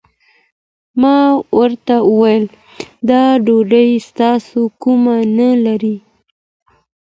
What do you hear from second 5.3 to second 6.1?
نه لرئ؟